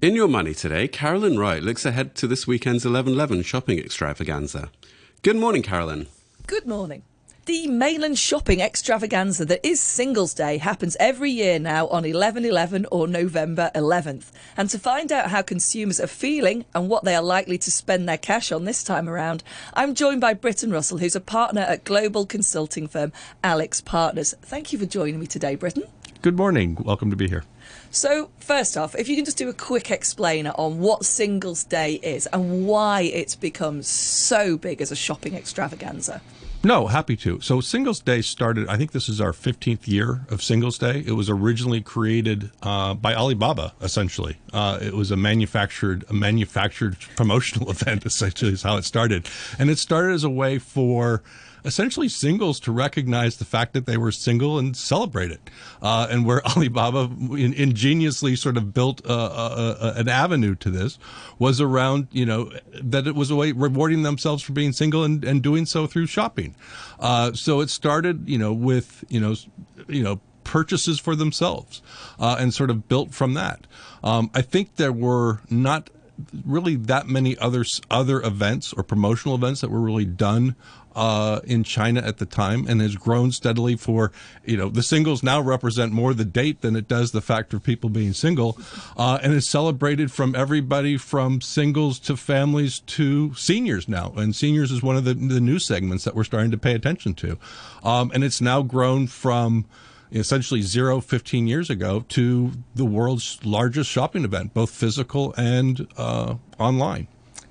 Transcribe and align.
In 0.00 0.14
your 0.14 0.28
money 0.28 0.54
today, 0.54 0.86
Carolyn 0.86 1.40
Wright 1.40 1.60
looks 1.60 1.84
ahead 1.84 2.14
to 2.16 2.28
this 2.28 2.46
weekend's 2.46 2.84
1111 2.84 3.42
shopping 3.42 3.80
extravaganza. 3.80 4.70
Good 5.22 5.34
morning, 5.34 5.60
Carolyn. 5.60 6.06
Good 6.46 6.68
morning. 6.68 7.02
The 7.46 7.66
mainland 7.66 8.16
shopping 8.16 8.60
extravaganza 8.60 9.44
that 9.46 9.66
is 9.66 9.80
Singles 9.80 10.34
Day 10.34 10.58
happens 10.58 10.96
every 11.00 11.32
year 11.32 11.58
now 11.58 11.88
on 11.88 12.04
11/11 12.04 12.86
or 12.92 13.08
November 13.08 13.72
11th. 13.74 14.30
And 14.56 14.70
to 14.70 14.78
find 14.78 15.10
out 15.10 15.30
how 15.30 15.42
consumers 15.42 15.98
are 15.98 16.06
feeling 16.06 16.64
and 16.76 16.88
what 16.88 17.02
they 17.02 17.16
are 17.16 17.22
likely 17.22 17.58
to 17.58 17.70
spend 17.72 18.08
their 18.08 18.18
cash 18.18 18.52
on 18.52 18.66
this 18.66 18.84
time 18.84 19.08
around, 19.08 19.42
I'm 19.74 19.96
joined 19.96 20.20
by 20.20 20.32
Britton 20.32 20.70
Russell, 20.70 20.98
who's 20.98 21.16
a 21.16 21.20
partner 21.20 21.62
at 21.62 21.82
global 21.82 22.24
consulting 22.24 22.86
firm 22.86 23.12
Alix 23.42 23.80
Partners. 23.80 24.32
Thank 24.42 24.72
you 24.72 24.78
for 24.78 24.86
joining 24.86 25.18
me 25.18 25.26
today, 25.26 25.56
Britton. 25.56 25.88
Good 26.20 26.36
morning. 26.36 26.76
Welcome 26.80 27.10
to 27.10 27.16
be 27.16 27.28
here. 27.28 27.44
So, 27.92 28.30
first 28.40 28.76
off, 28.76 28.96
if 28.96 29.08
you 29.08 29.14
can 29.14 29.24
just 29.24 29.38
do 29.38 29.48
a 29.48 29.52
quick 29.52 29.88
explainer 29.92 30.50
on 30.58 30.80
what 30.80 31.04
Singles 31.04 31.62
Day 31.62 32.00
is 32.02 32.26
and 32.32 32.66
why 32.66 33.02
it's 33.02 33.36
become 33.36 33.82
so 33.84 34.56
big 34.56 34.80
as 34.82 34.90
a 34.90 34.96
shopping 34.96 35.34
extravaganza. 35.34 36.20
No, 36.64 36.88
happy 36.88 37.16
to. 37.18 37.40
So 37.40 37.60
Singles 37.60 38.00
Day 38.00 38.20
started, 38.20 38.66
I 38.66 38.76
think 38.76 38.90
this 38.90 39.08
is 39.08 39.20
our 39.20 39.30
15th 39.30 39.86
year 39.86 40.26
of 40.28 40.42
Singles 40.42 40.76
Day. 40.76 41.04
It 41.06 41.12
was 41.12 41.30
originally 41.30 41.80
created 41.80 42.50
uh, 42.64 42.94
by 42.94 43.14
Alibaba, 43.14 43.74
essentially. 43.80 44.38
Uh, 44.52 44.80
it 44.82 44.94
was 44.94 45.12
a 45.12 45.16
manufactured, 45.16 46.04
a 46.10 46.14
manufactured 46.14 46.96
promotional 47.16 47.70
event, 47.70 48.04
essentially, 48.06 48.52
is 48.52 48.62
how 48.62 48.76
it 48.76 48.82
started. 48.82 49.28
And 49.56 49.70
it 49.70 49.78
started 49.78 50.14
as 50.14 50.24
a 50.24 50.30
way 50.30 50.58
for 50.58 51.22
essentially 51.68 52.08
singles 52.08 52.58
to 52.60 52.72
recognize 52.72 53.36
the 53.36 53.44
fact 53.44 53.74
that 53.74 53.84
they 53.84 53.98
were 53.98 54.10
single 54.10 54.58
and 54.58 54.74
celebrate 54.74 55.30
it. 55.30 55.50
Uh, 55.82 56.08
and 56.10 56.24
where 56.24 56.44
Alibaba 56.56 57.10
in, 57.36 57.52
ingeniously 57.52 58.34
sort 58.34 58.56
of 58.56 58.72
built 58.72 59.04
a, 59.04 59.12
a, 59.12 59.76
a, 59.80 59.92
an 59.96 60.08
avenue 60.08 60.54
to 60.56 60.70
this 60.70 60.98
was 61.38 61.60
around, 61.60 62.08
you 62.10 62.24
know, 62.24 62.50
that 62.82 63.06
it 63.06 63.14
was 63.14 63.30
a 63.30 63.36
way 63.36 63.52
rewarding 63.52 64.02
themselves 64.02 64.42
for 64.42 64.52
being 64.52 64.72
single 64.72 65.04
and, 65.04 65.24
and 65.24 65.42
doing 65.42 65.66
so 65.66 65.86
through 65.86 66.06
shopping. 66.06 66.56
Uh, 66.98 67.32
so 67.34 67.60
it 67.60 67.68
started, 67.68 68.28
you 68.28 68.38
know, 68.38 68.52
with, 68.52 69.04
you 69.08 69.20
know, 69.20 69.34
you 69.86 70.02
know, 70.02 70.20
purchases 70.44 70.98
for 70.98 71.14
themselves 71.14 71.82
uh, 72.18 72.36
and 72.40 72.54
sort 72.54 72.70
of 72.70 72.88
built 72.88 73.12
from 73.12 73.34
that. 73.34 73.66
Um, 74.02 74.30
I 74.34 74.40
think 74.40 74.76
there 74.76 74.92
were 74.92 75.40
not 75.50 75.90
really 76.44 76.76
that 76.76 77.06
many 77.06 77.38
other 77.38 77.64
other 77.90 78.20
events 78.22 78.72
or 78.72 78.82
promotional 78.82 79.34
events 79.34 79.60
that 79.60 79.70
were 79.70 79.80
really 79.80 80.04
done 80.04 80.56
uh, 80.98 81.40
in 81.44 81.62
China 81.62 82.00
at 82.00 82.18
the 82.18 82.26
time 82.26 82.66
and 82.66 82.80
has 82.80 82.96
grown 82.96 83.30
steadily 83.30 83.76
for, 83.76 84.10
you 84.44 84.56
know, 84.56 84.68
the 84.68 84.82
singles 84.82 85.22
now 85.22 85.40
represent 85.40 85.92
more 85.92 86.12
the 86.12 86.24
date 86.24 86.60
than 86.60 86.74
it 86.74 86.88
does 86.88 87.12
the 87.12 87.20
fact 87.20 87.54
of 87.54 87.62
people 87.62 87.88
being 87.88 88.12
single, 88.12 88.58
uh, 88.96 89.16
and 89.22 89.32
is 89.32 89.48
celebrated 89.48 90.10
from 90.10 90.34
everybody 90.34 90.96
from 90.96 91.40
singles 91.40 92.00
to 92.00 92.16
families 92.16 92.80
to 92.80 93.32
seniors 93.34 93.86
now. 93.86 94.12
And 94.16 94.34
seniors 94.34 94.72
is 94.72 94.82
one 94.82 94.96
of 94.96 95.04
the, 95.04 95.14
the 95.14 95.40
new 95.40 95.60
segments 95.60 96.02
that 96.02 96.16
we're 96.16 96.24
starting 96.24 96.50
to 96.50 96.58
pay 96.58 96.74
attention 96.74 97.14
to. 97.14 97.38
Um, 97.84 98.10
and 98.12 98.24
it's 98.24 98.40
now 98.40 98.62
grown 98.62 99.06
from, 99.06 99.66
essentially 100.12 100.62
zero 100.62 101.00
15 101.00 101.46
years 101.46 101.70
ago 101.70 102.04
to 102.08 102.52
the 102.74 102.84
world's 102.84 103.38
largest 103.44 103.90
shopping 103.90 104.24
event, 104.24 104.54
both 104.54 104.70
physical 104.70 105.34
and 105.36 105.86
uh, 105.96 106.36
online. 106.58 107.08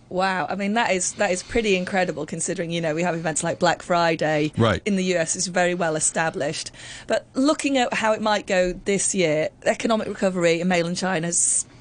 Wow, 0.09 0.47
I 0.49 0.55
mean 0.55 0.73
that 0.73 0.91
is 0.91 1.13
that 1.13 1.31
is 1.31 1.43
pretty 1.43 1.75
incredible 1.75 2.25
considering 2.25 2.71
you 2.71 2.79
know 2.79 2.95
we 2.95 3.03
have 3.03 3.15
events 3.15 3.43
like 3.43 3.59
Black 3.59 3.81
Friday 3.81 4.53
right. 4.57 4.81
in 4.85 4.95
the 4.95 5.03
US 5.15 5.35
is 5.35 5.47
very 5.47 5.75
well 5.75 5.97
established. 5.97 6.71
But 7.07 7.25
looking 7.33 7.77
at 7.77 7.93
how 7.93 8.13
it 8.13 8.21
might 8.21 8.47
go 8.47 8.71
this 8.85 9.13
year, 9.13 9.49
economic 9.63 10.07
recovery 10.07 10.61
in 10.61 10.69
mainland 10.69 10.97
China 10.97 11.31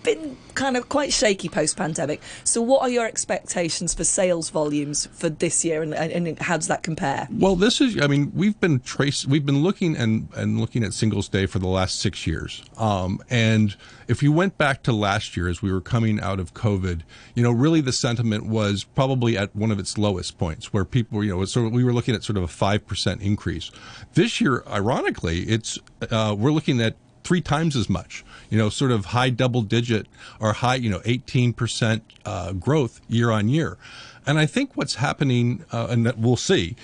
been 0.06 0.36
kind 0.54 0.76
of 0.76 0.88
quite 0.88 1.12
shaky 1.12 1.48
post 1.50 1.76
pandemic. 1.76 2.22
So, 2.44 2.62
what 2.62 2.80
are 2.80 2.88
your 2.88 3.06
expectations 3.06 3.92
for 3.92 4.04
sales 4.04 4.48
volumes 4.48 5.06
for 5.12 5.28
this 5.28 5.64
year, 5.64 5.82
and, 5.82 5.92
and, 5.92 6.38
how 6.38 6.56
does 6.56 6.68
that 6.68 6.82
compare? 6.82 7.28
Well, 7.30 7.56
this 7.56 7.80
is, 7.80 8.00
I 8.00 8.06
mean, 8.06 8.32
we've 8.34 8.58
been 8.58 8.80
trace, 8.80 9.26
we've 9.26 9.44
been 9.44 9.62
looking 9.62 9.96
and 9.96 10.28
and 10.34 10.60
looking 10.60 10.82
at 10.82 10.94
Singles 10.94 11.28
Day 11.28 11.46
for 11.46 11.58
the 11.58 11.68
last 11.68 12.00
six 12.00 12.26
years, 12.26 12.62
um, 12.78 13.20
and 13.28 13.76
if 14.08 14.22
you 14.22 14.32
went 14.32 14.56
back 14.56 14.82
to 14.84 14.92
last 14.92 15.36
year 15.36 15.48
as 15.48 15.60
we 15.60 15.72
were 15.72 15.80
coming 15.80 16.20
out 16.20 16.38
of 16.38 16.54
COVID, 16.54 17.02
you 17.34 17.42
know, 17.42 17.50
really 17.50 17.80
the 17.80 17.92
sentiment 17.92 18.46
was 18.46 18.84
probably 18.84 19.36
at 19.36 19.54
one 19.54 19.72
of 19.72 19.78
its 19.78 19.98
lowest 19.98 20.38
points, 20.38 20.72
where 20.72 20.84
people, 20.84 21.24
you 21.24 21.36
know, 21.36 21.44
so 21.44 21.68
we 21.68 21.84
were 21.84 21.92
looking 21.92 22.14
at 22.14 22.22
sort 22.22 22.36
of 22.36 22.44
a 22.44 22.48
five 22.48 22.86
percent 22.86 23.20
increase. 23.20 23.70
This 24.14 24.40
year, 24.40 24.62
ironically, 24.68 25.40
it's 25.40 25.78
uh, 26.10 26.34
we're 26.38 26.52
looking 26.52 26.80
at 26.80 26.96
three 27.26 27.40
times 27.40 27.74
as 27.74 27.90
much, 27.90 28.24
you 28.50 28.56
know, 28.56 28.68
sort 28.68 28.92
of 28.92 29.06
high 29.06 29.30
double 29.30 29.62
digit 29.62 30.06
or 30.38 30.52
high, 30.52 30.76
you 30.76 30.88
know, 30.88 31.00
18% 31.00 32.00
uh, 32.24 32.52
growth 32.52 33.00
year 33.08 33.32
on 33.32 33.48
year. 33.48 33.76
And 34.24 34.38
I 34.38 34.46
think 34.46 34.76
what's 34.76 34.94
happening, 34.96 35.64
uh, 35.72 35.88
and 35.90 36.12
we'll 36.16 36.36
see, 36.36 36.76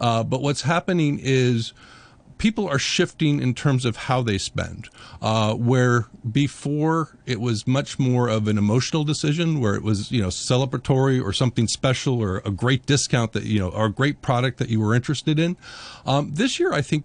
uh, 0.00 0.22
but 0.22 0.40
what's 0.40 0.62
happening 0.62 1.18
is 1.20 1.72
people 2.38 2.68
are 2.68 2.78
shifting 2.78 3.42
in 3.42 3.54
terms 3.54 3.84
of 3.84 3.96
how 3.96 4.22
they 4.22 4.38
spend. 4.38 4.88
Uh, 5.20 5.54
where 5.54 6.06
before 6.30 7.18
it 7.26 7.40
was 7.40 7.66
much 7.66 7.98
more 7.98 8.28
of 8.28 8.46
an 8.46 8.56
emotional 8.56 9.02
decision, 9.02 9.60
where 9.60 9.74
it 9.74 9.82
was 9.82 10.12
you 10.12 10.22
know 10.22 10.28
celebratory 10.28 11.22
or 11.22 11.32
something 11.32 11.66
special 11.66 12.22
or 12.22 12.38
a 12.44 12.50
great 12.50 12.86
discount 12.86 13.32
that 13.32 13.42
you 13.42 13.58
know 13.58 13.70
or 13.70 13.86
a 13.86 13.92
great 13.92 14.22
product 14.22 14.58
that 14.58 14.68
you 14.68 14.78
were 14.78 14.94
interested 14.94 15.40
in. 15.40 15.56
Um, 16.06 16.30
this 16.34 16.60
year, 16.60 16.72
I 16.72 16.82
think 16.82 17.04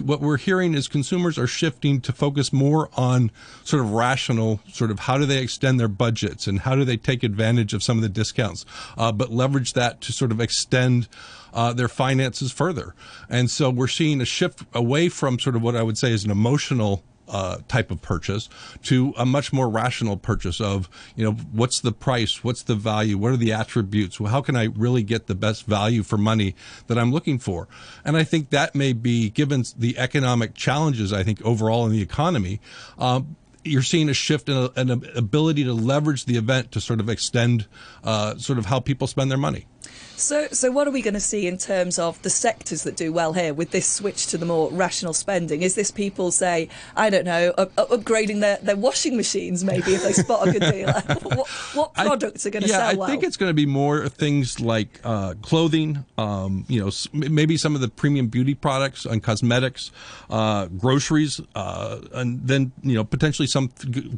what 0.00 0.20
we're 0.20 0.36
hearing 0.36 0.74
is 0.74 0.88
consumers 0.88 1.38
are 1.38 1.46
shifting 1.46 2.00
to 2.02 2.12
focus 2.12 2.52
more 2.52 2.88
on 2.96 3.30
sort 3.64 3.82
of 3.82 3.92
rational, 3.92 4.60
sort 4.72 4.90
of 4.90 5.00
how 5.00 5.18
do 5.18 5.26
they 5.26 5.38
extend 5.38 5.80
their 5.80 5.88
budgets 5.88 6.46
and 6.46 6.60
how 6.60 6.74
do 6.74 6.84
they 6.84 6.96
take 6.96 7.22
advantage 7.22 7.74
of 7.74 7.82
some 7.82 7.98
of 7.98 8.02
the 8.02 8.08
discounts, 8.08 8.64
uh, 8.96 9.12
but 9.12 9.30
leverage 9.30 9.72
that 9.72 10.00
to 10.00 10.12
sort 10.12 10.30
of 10.30 10.40
extend 10.40 11.08
uh, 11.52 11.72
their 11.72 11.88
finances 11.88 12.52
further. 12.52 12.94
And 13.28 13.50
so 13.50 13.70
we're 13.70 13.88
seeing 13.88 14.20
a 14.20 14.26
shift 14.26 14.62
away 14.74 15.08
from 15.08 15.38
sort 15.38 15.56
of 15.56 15.62
what 15.62 15.74
I 15.74 15.82
would 15.82 15.98
say 15.98 16.12
is 16.12 16.24
an 16.24 16.30
emotional 16.30 17.02
uh, 17.28 17.58
type 17.68 17.90
of 17.90 18.02
purchase 18.02 18.48
to 18.84 19.14
a 19.16 19.26
much 19.26 19.52
more 19.52 19.68
rational 19.68 20.16
purchase 20.16 20.60
of, 20.60 20.88
you 21.14 21.24
know, 21.24 21.32
what's 21.32 21.80
the 21.80 21.92
price? 21.92 22.44
What's 22.44 22.62
the 22.62 22.74
value? 22.74 23.18
What 23.18 23.32
are 23.32 23.36
the 23.36 23.52
attributes? 23.52 24.20
Well, 24.20 24.30
how 24.30 24.40
can 24.40 24.56
I 24.56 24.64
really 24.64 25.02
get 25.02 25.26
the 25.26 25.34
best 25.34 25.66
value 25.66 26.02
for 26.02 26.16
money 26.16 26.54
that 26.86 26.98
I'm 26.98 27.12
looking 27.12 27.38
for? 27.38 27.68
And 28.04 28.16
I 28.16 28.24
think 28.24 28.50
that 28.50 28.74
may 28.74 28.92
be, 28.92 29.30
given 29.30 29.64
the 29.76 29.98
economic 29.98 30.54
challenges, 30.54 31.12
I 31.12 31.22
think 31.22 31.42
overall 31.42 31.86
in 31.86 31.92
the 31.92 32.02
economy, 32.02 32.60
um, 32.98 33.36
you're 33.66 33.82
seeing 33.82 34.08
a 34.08 34.14
shift 34.14 34.48
in 34.48 34.70
an 34.76 34.90
ability 35.14 35.64
to 35.64 35.72
leverage 35.72 36.24
the 36.24 36.36
event 36.36 36.72
to 36.72 36.80
sort 36.80 37.00
of 37.00 37.08
extend 37.08 37.66
uh, 38.04 38.36
sort 38.36 38.58
of 38.58 38.66
how 38.66 38.80
people 38.80 39.06
spend 39.06 39.30
their 39.30 39.38
money. 39.38 39.66
So, 40.16 40.48
so 40.48 40.72
what 40.72 40.88
are 40.88 40.90
we 40.90 41.02
going 41.02 41.14
to 41.14 41.20
see 41.20 41.46
in 41.46 41.58
terms 41.58 41.98
of 41.98 42.20
the 42.22 42.30
sectors 42.30 42.84
that 42.84 42.96
do 42.96 43.12
well 43.12 43.34
here 43.34 43.52
with 43.52 43.70
this 43.70 43.86
switch 43.86 44.28
to 44.28 44.38
the 44.38 44.46
more 44.46 44.70
rational 44.70 45.12
spending? 45.12 45.62
Is 45.62 45.74
this 45.74 45.90
people 45.90 46.30
say, 46.30 46.70
I 46.96 47.10
don't 47.10 47.26
know, 47.26 47.52
up, 47.58 47.74
upgrading 47.74 48.40
their, 48.40 48.56
their 48.62 48.76
washing 48.76 49.16
machines 49.16 49.62
maybe 49.62 49.94
if 49.94 50.02
they 50.02 50.14
spot 50.14 50.48
a 50.48 50.52
good 50.52 50.62
deal? 50.72 50.90
what, 51.22 51.48
what, 51.74 51.94
products 51.94 52.46
I, 52.46 52.48
are 52.48 52.52
going 52.52 52.62
to 52.62 52.68
yeah, 52.68 52.76
sell 52.78 52.88
I 52.88 52.94
well? 52.94 53.08
I 53.08 53.10
think 53.10 53.24
it's 53.24 53.36
going 53.36 53.50
to 53.50 53.54
be 53.54 53.66
more 53.66 54.08
things 54.08 54.58
like 54.58 55.00
uh, 55.04 55.34
clothing, 55.42 56.04
um, 56.16 56.64
you 56.66 56.82
know, 56.82 56.90
maybe 57.12 57.58
some 57.58 57.74
of 57.74 57.82
the 57.82 57.88
premium 57.88 58.28
beauty 58.28 58.54
products 58.54 59.04
and 59.04 59.22
cosmetics, 59.22 59.92
uh, 60.30 60.66
groceries, 60.66 61.42
uh, 61.54 62.00
and 62.12 62.46
then 62.46 62.72
you 62.82 62.94
know 62.94 63.04
potentially 63.04 63.46
some 63.56 63.68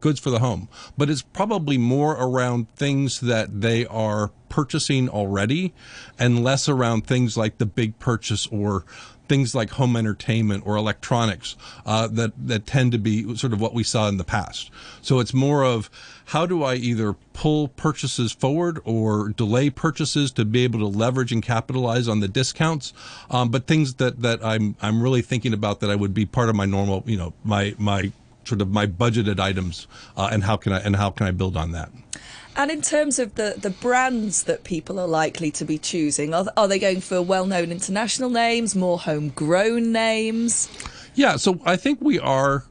goods 0.00 0.19
for 0.19 0.31
the 0.31 0.41
home. 0.41 0.69
But 0.97 1.09
it's 1.09 1.22
probably 1.22 1.78
more 1.78 2.15
around 2.15 2.69
things 2.75 3.21
that 3.21 3.60
they 3.60 3.87
are 3.87 4.32
purchasing 4.49 5.09
already 5.09 5.72
and 6.19 6.43
less 6.43 6.69
around 6.69 7.06
things 7.06 7.37
like 7.37 7.59
the 7.59 7.66
big 7.66 8.00
purchase 8.00 8.49
or 8.49 8.84
things 9.28 9.54
like 9.54 9.71
home 9.71 9.94
entertainment 9.94 10.67
or 10.67 10.75
electronics 10.75 11.55
uh, 11.87 12.08
that 12.08 12.32
that 12.49 12.67
tend 12.67 12.90
to 12.93 12.99
be 12.99 13.37
sort 13.37 13.52
of 13.52 13.61
what 13.61 13.75
we 13.75 13.85
saw 13.85 14.08
in 14.08 14.17
the 14.17 14.25
past. 14.25 14.70
So 15.02 15.20
it's 15.20 15.35
more 15.35 15.62
of 15.62 15.88
how 16.26 16.44
do 16.44 16.64
I 16.64 16.75
either 16.75 17.12
pull 17.32 17.69
purchases 17.69 18.32
forward 18.32 18.81
or 18.85 19.29
delay 19.29 19.70
purchases 19.70 20.32
to 20.32 20.44
be 20.44 20.64
able 20.64 20.81
to 20.81 20.87
leverage 20.87 21.31
and 21.31 21.43
capitalize 21.43 22.08
on 22.08 22.19
the 22.19 22.29
discounts, 22.29 22.93
um, 23.31 23.50
but 23.50 23.67
things 23.69 23.94
that 23.94 24.23
that 24.23 24.44
I'm 24.44 24.75
I'm 24.82 25.00
really 25.00 25.23
thinking 25.23 25.52
about 25.52 25.79
that 25.81 25.90
I 25.90 25.94
would 25.94 26.14
be 26.14 26.26
part 26.26 26.49
of 26.49 26.56
my 26.56 26.67
normal 26.67 27.05
you 27.06 27.17
know 27.17 27.35
my 27.44 27.76
my 27.79 28.11
sort 28.49 28.61
of 28.61 28.71
my 28.71 28.87
budgeted 28.87 29.39
items 29.39 29.87
uh, 30.17 30.29
and 30.33 30.43
how 30.43 30.56
can 30.56 30.73
I 30.73 30.81
and 30.81 30.97
how 30.97 31.11
can 31.11 31.27
I 31.27 31.31
build 31.31 31.56
on 31.56 31.73
that. 31.73 31.91
And 32.56 32.73
in 32.73 32.83
terms 32.83 33.21
of 33.21 33.37
the, 33.37 33.55
the 33.56 33.71
brands 33.71 34.43
that 34.45 34.65
people 34.65 34.99
are 34.99 35.06
likely 35.06 35.53
to 35.53 35.65
be 35.65 35.79
choosing, 35.79 36.35
are, 36.35 36.47
are 36.56 36.67
they 36.67 36.81
going 36.81 37.00
for 37.00 37.23
well 37.23 37.47
known 37.47 37.71
international 37.71 38.31
names, 38.31 38.75
more 38.75 38.99
homegrown 38.99 39.93
names? 39.93 40.69
Yeah, 41.15 41.37
so 41.37 41.61
I 41.65 41.77
think 41.77 42.00
we 42.00 42.19
are 42.19 42.65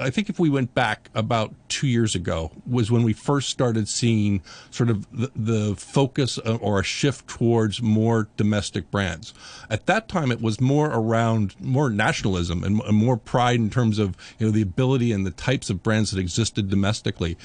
I 0.00 0.10
think 0.10 0.28
if 0.28 0.38
we 0.38 0.48
went 0.48 0.74
back 0.74 1.10
about 1.14 1.54
two 1.68 1.86
years 1.86 2.14
ago 2.14 2.50
was 2.66 2.90
when 2.90 3.02
we 3.02 3.12
first 3.12 3.48
started 3.48 3.88
seeing 3.88 4.42
sort 4.70 4.90
of 4.90 5.06
the, 5.12 5.30
the, 5.34 5.76
focus 5.76 6.38
or 6.38 6.80
a 6.80 6.84
shift 6.84 7.28
towards 7.28 7.82
more 7.82 8.28
domestic 8.36 8.90
brands. 8.90 9.34
At 9.70 9.86
that 9.86 10.08
time, 10.08 10.30
it 10.30 10.40
was 10.40 10.60
more 10.60 10.90
around 10.90 11.54
more 11.60 11.90
nationalism 11.90 12.64
and, 12.64 12.80
and 12.80 12.96
more 12.96 13.16
pride 13.16 13.56
in 13.56 13.70
terms 13.70 13.98
of 13.98 14.16
you 14.38 14.46
know 14.46 14.52
the 14.52 14.62
ability 14.62 15.12
and 15.12 15.26
the 15.26 15.30
types 15.30 15.70
of 15.70 15.82
brands 15.82 16.10
that 16.10 16.20
existed 16.20 16.68
domestically. 16.68 17.36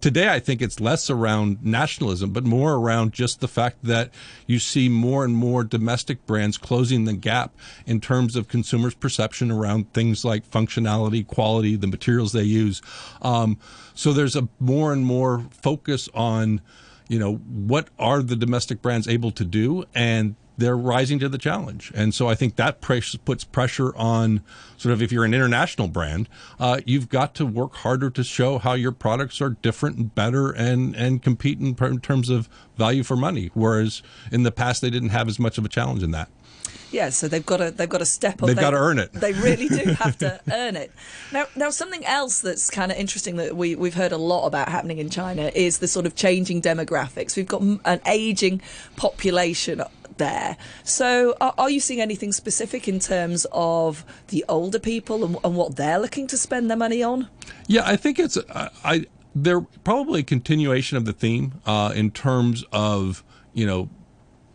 Today 0.00 0.28
I 0.28 0.40
think 0.40 0.62
it's 0.62 0.80
less 0.80 1.10
around 1.10 1.64
nationalism, 1.64 2.30
but 2.30 2.44
more 2.44 2.74
around 2.74 3.12
just 3.12 3.40
the 3.40 3.48
fact 3.48 3.78
that 3.84 4.10
you 4.46 4.58
see 4.58 4.88
more 4.88 5.24
and 5.24 5.34
more 5.34 5.64
domestic 5.64 6.26
brands 6.26 6.58
closing 6.58 7.04
the 7.04 7.12
gap 7.12 7.54
in 7.86 8.00
terms 8.00 8.36
of 8.36 8.48
consumers' 8.48 8.94
perception 8.94 9.50
around 9.50 9.92
things 9.92 10.24
like 10.24 10.50
functionality, 10.50 11.26
quality, 11.26 11.76
the 11.76 11.86
materials 11.86 12.32
they 12.32 12.42
use. 12.42 12.82
Um, 13.22 13.58
so 13.94 14.12
there's 14.12 14.36
a 14.36 14.48
more 14.58 14.92
and 14.92 15.04
more 15.04 15.46
focus 15.50 16.08
on, 16.14 16.60
you 17.08 17.18
know, 17.18 17.36
what 17.36 17.88
are 17.98 18.22
the 18.22 18.36
domestic 18.36 18.82
brands 18.82 19.06
able 19.08 19.30
to 19.32 19.44
do, 19.44 19.84
and 19.94 20.36
they're 20.60 20.76
rising 20.76 21.18
to 21.18 21.28
the 21.28 21.38
challenge. 21.38 21.90
And 21.94 22.14
so 22.14 22.28
I 22.28 22.34
think 22.34 22.56
that 22.56 22.80
puts 22.80 23.44
pressure 23.44 23.96
on 23.96 24.42
sort 24.76 24.92
of 24.92 25.02
if 25.02 25.10
you're 25.10 25.24
an 25.24 25.34
international 25.34 25.88
brand, 25.88 26.28
uh, 26.58 26.80
you've 26.84 27.08
got 27.08 27.34
to 27.36 27.46
work 27.46 27.76
harder 27.76 28.10
to 28.10 28.22
show 28.22 28.58
how 28.58 28.74
your 28.74 28.92
products 28.92 29.40
are 29.40 29.50
different 29.50 29.96
and 29.96 30.14
better 30.14 30.50
and, 30.50 30.94
and 30.94 31.22
compete 31.22 31.58
in, 31.58 31.76
in 31.80 32.00
terms 32.00 32.28
of 32.28 32.48
value 32.76 33.02
for 33.02 33.16
money. 33.16 33.50
Whereas 33.54 34.02
in 34.30 34.42
the 34.42 34.52
past, 34.52 34.82
they 34.82 34.90
didn't 34.90 35.08
have 35.08 35.28
as 35.28 35.38
much 35.38 35.58
of 35.58 35.64
a 35.64 35.68
challenge 35.68 36.02
in 36.02 36.10
that. 36.12 36.28
Yeah, 36.92 37.10
so 37.10 37.28
they've 37.28 37.46
got 37.46 37.58
to 37.58 37.70
they've 37.70 37.88
got 37.88 37.98
to 37.98 38.04
step 38.04 38.42
up. 38.42 38.48
They've 38.48 38.56
got 38.56 38.70
to 38.70 38.76
earn 38.76 38.98
it. 38.98 39.12
They 39.12 39.32
really 39.32 39.68
do 39.68 39.90
have 39.98 40.18
to 40.18 40.40
earn 40.52 40.74
it. 40.74 40.90
Now, 41.32 41.46
now 41.54 41.70
something 41.70 42.04
else 42.04 42.40
that's 42.40 42.68
kind 42.68 42.90
of 42.90 42.98
interesting 42.98 43.36
that 43.36 43.56
we 43.56 43.76
we've 43.76 43.94
heard 43.94 44.10
a 44.10 44.16
lot 44.16 44.46
about 44.46 44.68
happening 44.68 44.98
in 44.98 45.08
China 45.08 45.52
is 45.54 45.78
the 45.78 45.86
sort 45.86 46.04
of 46.04 46.16
changing 46.16 46.62
demographics. 46.62 47.36
We've 47.36 47.46
got 47.46 47.62
an 47.62 48.00
aging 48.06 48.60
population 48.96 49.82
there. 50.20 50.56
So, 50.84 51.34
are, 51.40 51.54
are, 51.58 51.70
you 51.70 51.80
seeing 51.80 52.00
anything 52.00 52.30
specific 52.30 52.86
in 52.86 53.00
terms 53.00 53.44
of 53.50 54.04
the 54.28 54.44
older 54.48 54.78
people 54.78 55.24
and, 55.24 55.36
and 55.42 55.56
what 55.56 55.74
they're 55.74 55.98
looking 55.98 56.28
to 56.28 56.36
spend 56.36 56.70
their 56.70 56.76
money 56.76 57.02
on? 57.02 57.28
Yeah, 57.66 57.82
I 57.84 57.96
think 57.96 58.20
it's 58.20 58.38
I. 58.84 59.06
They're 59.34 59.60
probably 59.60 60.20
a 60.20 60.24
continuation 60.24 60.96
of 60.96 61.04
the 61.04 61.12
theme 61.12 61.60
uh, 61.64 61.92
in 61.94 62.10
terms 62.12 62.64
of 62.72 63.24
you 63.52 63.66
know 63.66 63.88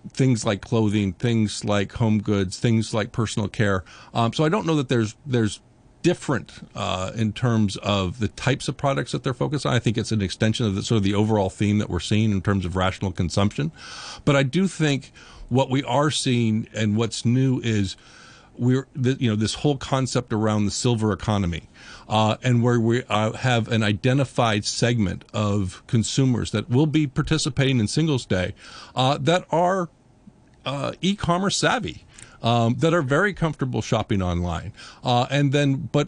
things 0.09 0.45
like 0.45 0.61
clothing, 0.61 1.13
things 1.13 1.65
like 1.65 1.93
home 1.93 2.21
goods, 2.21 2.59
things 2.59 2.93
like 2.93 3.11
personal 3.11 3.47
care. 3.47 3.83
Um, 4.13 4.33
so 4.33 4.45
I 4.45 4.49
don't 4.49 4.65
know 4.65 4.75
that 4.75 4.89
there's 4.89 5.15
there's 5.25 5.59
different 6.05 6.69
uh, 6.75 7.11
in 7.15 7.33
terms 7.33 7.77
of 7.77 8.19
the 8.19 8.27
types 8.27 8.67
of 8.67 8.77
products 8.77 9.11
that 9.11 9.23
they're 9.23 9.33
focused 9.33 9.65
on. 9.65 9.73
I 9.73 9.79
think 9.79 9.97
it's 9.97 10.11
an 10.11 10.21
extension 10.21 10.67
of 10.67 10.75
the 10.75 10.83
sort 10.83 10.97
of 10.97 11.03
the 11.03 11.15
overall 11.15 11.49
theme 11.49 11.79
that 11.79 11.89
we're 11.89 11.99
seeing 11.99 12.31
in 12.31 12.43
terms 12.43 12.63
of 12.63 12.75
rational 12.75 13.11
consumption. 13.11 13.71
But 14.23 14.35
I 14.35 14.43
do 14.43 14.67
think 14.67 15.11
what 15.49 15.71
we 15.71 15.81
are 15.81 16.11
seeing 16.11 16.67
and 16.75 16.95
what's 16.95 17.25
new 17.25 17.59
is 17.63 17.97
we're 18.55 18.85
you 18.95 19.31
know 19.31 19.35
this 19.35 19.55
whole 19.55 19.77
concept 19.77 20.31
around 20.31 20.65
the 20.65 20.71
silver 20.71 21.11
economy 21.11 21.63
uh, 22.07 22.37
and 22.43 22.61
where 22.61 22.79
we 22.79 23.03
uh, 23.09 23.31
have 23.31 23.67
an 23.69 23.81
identified 23.81 24.63
segment 24.63 25.25
of 25.33 25.81
consumers 25.87 26.51
that 26.51 26.69
will 26.69 26.85
be 26.85 27.07
participating 27.07 27.79
in 27.79 27.87
singles 27.87 28.27
day 28.27 28.53
uh, 28.95 29.17
that 29.17 29.43
are 29.49 29.89
uh, 30.67 30.93
e-commerce 31.01 31.57
savvy 31.57 32.05
um, 32.45 32.75
that 32.75 32.93
are 32.93 33.01
very 33.01 33.33
comfortable 33.33 33.81
shopping 33.81 34.21
online 34.21 34.71
uh, 35.03 35.25
and 35.29 35.51
then 35.51 35.89
but 35.91 36.07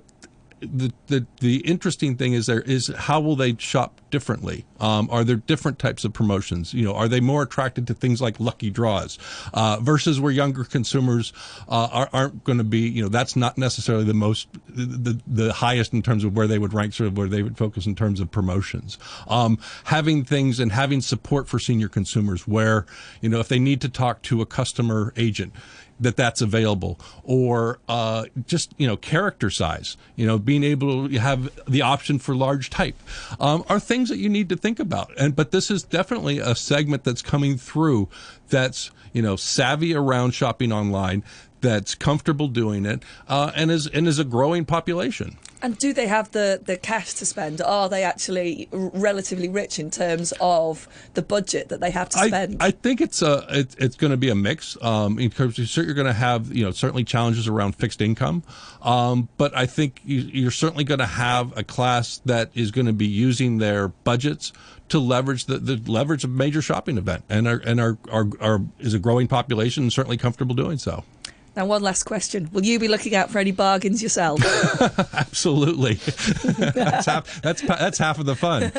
the, 0.59 0.91
the 1.07 1.25
the 1.39 1.57
interesting 1.57 2.15
thing 2.15 2.33
is 2.33 2.47
there 2.47 2.61
is 2.61 2.87
how 2.87 3.19
will 3.19 3.35
they 3.35 3.55
shop 3.57 4.01
differently? 4.09 4.65
Um, 4.79 5.07
are 5.11 5.23
there 5.23 5.35
different 5.35 5.77
types 5.77 6.03
of 6.03 6.13
promotions? 6.13 6.73
You 6.73 6.85
know, 6.85 6.95
are 6.95 7.07
they 7.07 7.19
more 7.19 7.43
attracted 7.43 7.85
to 7.87 7.93
things 7.93 8.21
like 8.21 8.39
lucky 8.39 8.69
draws 8.69 9.19
uh, 9.53 9.77
versus 9.81 10.19
where 10.19 10.31
younger 10.31 10.63
consumers 10.63 11.31
uh, 11.67 11.87
are, 11.91 12.09
not 12.13 12.43
going 12.43 12.57
to 12.57 12.63
be? 12.63 12.79
You 12.79 13.03
know, 13.03 13.09
that's 13.09 13.35
not 13.35 13.57
necessarily 13.57 14.03
the 14.03 14.15
most 14.15 14.47
the 14.67 15.19
the 15.27 15.53
highest 15.53 15.93
in 15.93 16.01
terms 16.01 16.23
of 16.23 16.35
where 16.35 16.47
they 16.47 16.57
would 16.57 16.73
rank, 16.73 16.93
sort 16.93 17.07
of 17.07 17.17
where 17.17 17.27
they 17.27 17.43
would 17.43 17.57
focus 17.57 17.85
in 17.85 17.95
terms 17.95 18.19
of 18.19 18.31
promotions. 18.31 18.97
Um, 19.27 19.59
having 19.85 20.23
things 20.25 20.59
and 20.59 20.71
having 20.71 21.01
support 21.01 21.47
for 21.47 21.59
senior 21.59 21.89
consumers, 21.89 22.47
where 22.47 22.85
you 23.21 23.29
know 23.29 23.39
if 23.39 23.47
they 23.47 23.59
need 23.59 23.81
to 23.81 23.89
talk 23.89 24.23
to 24.23 24.41
a 24.41 24.45
customer 24.45 25.13
agent 25.17 25.53
that 25.99 26.15
that's 26.15 26.41
available. 26.41 26.99
Or 27.23 27.79
uh, 27.87 28.25
just 28.45 28.73
you 28.77 28.87
know 28.87 28.97
character 28.97 29.49
size 29.49 29.97
you 30.15 30.25
know 30.25 30.37
being 30.37 30.63
able 30.63 31.09
to 31.09 31.19
have 31.19 31.49
the 31.67 31.81
option 31.81 32.19
for 32.19 32.35
large 32.35 32.69
type 32.69 32.95
um, 33.39 33.63
are 33.69 33.79
things 33.79 34.09
that 34.09 34.17
you 34.17 34.29
need 34.29 34.49
to 34.49 34.57
think 34.57 34.79
about. 34.79 35.11
And 35.17 35.35
but 35.35 35.51
this 35.51 35.69
is 35.71 35.83
definitely 35.83 36.39
a 36.39 36.55
segment 36.55 37.03
that's 37.03 37.21
coming 37.21 37.57
through 37.57 38.09
that's 38.49 38.91
you 39.13 39.21
know 39.21 39.35
savvy 39.35 39.93
around 39.95 40.31
shopping 40.31 40.71
online 40.71 41.23
that's 41.61 41.95
comfortable 41.95 42.47
doing 42.47 42.85
it 42.85 43.01
uh, 43.27 43.51
and 43.55 43.71
is 43.71 43.87
and 43.87 44.07
is 44.07 44.19
a 44.19 44.23
growing 44.23 44.63
population 44.65 45.37
and 45.61 45.77
do 45.77 45.93
they 45.93 46.07
have 46.07 46.31
the, 46.31 46.61
the 46.63 46.77
cash 46.77 47.13
to 47.15 47.25
spend? 47.25 47.61
Are 47.61 47.89
they 47.89 48.03
actually 48.03 48.67
relatively 48.71 49.49
rich 49.49 49.79
in 49.79 49.89
terms 49.89 50.33
of 50.39 50.87
the 51.13 51.21
budget 51.21 51.69
that 51.69 51.79
they 51.79 51.91
have 51.91 52.09
to 52.09 52.19
spend? 52.19 52.57
I, 52.61 52.67
I 52.67 52.71
think 52.71 53.01
it's 53.01 53.21
a 53.21 53.45
it, 53.49 53.75
it's 53.77 53.95
going 53.95 54.11
to 54.11 54.17
be 54.17 54.29
a 54.29 54.35
mix. 54.35 54.77
Um, 54.81 55.19
in 55.19 55.29
terms 55.29 55.57
of, 55.59 55.85
you're 55.85 55.93
going 55.93 56.07
to 56.07 56.13
have 56.13 56.53
you 56.53 56.63
know 56.63 56.71
certainly 56.71 57.03
challenges 57.03 57.47
around 57.47 57.75
fixed 57.75 58.01
income, 58.01 58.43
um, 58.81 59.29
but 59.37 59.55
I 59.55 59.65
think 59.65 60.01
you, 60.05 60.47
are 60.47 60.51
certainly 60.51 60.83
going 60.83 60.99
to 60.99 61.05
have 61.05 61.57
a 61.57 61.63
class 61.63 62.21
that 62.25 62.51
is 62.53 62.71
going 62.71 62.87
to 62.87 62.93
be 62.93 63.07
using 63.07 63.57
their 63.57 63.87
budgets 63.87 64.53
to 64.89 64.99
leverage 64.99 65.45
the, 65.45 65.57
the 65.57 65.91
leverage 65.91 66.23
a 66.23 66.27
major 66.27 66.61
shopping 66.61 66.97
event, 66.97 67.23
and 67.29 67.47
are 67.47 67.61
and 67.65 67.79
are, 67.79 67.97
are, 68.11 68.27
are 68.39 68.61
is 68.79 68.93
a 68.93 68.99
growing 68.99 69.27
population 69.27 69.83
and 69.83 69.93
certainly 69.93 70.17
comfortable 70.17 70.55
doing 70.55 70.77
so. 70.77 71.03
Now, 71.57 71.65
one 71.65 71.81
last 71.81 72.03
question: 72.03 72.49
Will 72.53 72.63
you 72.63 72.77
be 72.77 72.87
looking 72.87 73.15
out 73.15 73.31
for 73.31 73.39
any 73.39 73.51
bargains 73.51 74.03
yourself? 74.03 74.39
Absolutely. 75.15 75.95
that's 75.95 77.07
half. 77.07 77.41
That's 77.41 77.63
that's 77.63 77.97
half 77.97 78.19
of 78.19 78.27
the 78.27 78.35
fun. 78.35 78.71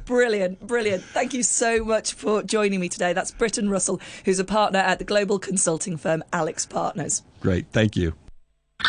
brilliant, 0.06 0.66
brilliant. 0.66 1.04
Thank 1.04 1.34
you 1.34 1.42
so 1.42 1.84
much 1.84 2.14
for 2.14 2.42
joining 2.42 2.80
me 2.80 2.88
today. 2.88 3.12
That's 3.12 3.30
Britton 3.30 3.68
Russell, 3.68 4.00
who's 4.24 4.38
a 4.38 4.44
partner 4.44 4.78
at 4.78 4.98
the 4.98 5.04
global 5.04 5.38
consulting 5.38 5.98
firm 5.98 6.24
Alix 6.32 6.64
Partners. 6.64 7.22
Great. 7.42 7.66
Thank 7.70 7.96
you. 7.96 8.14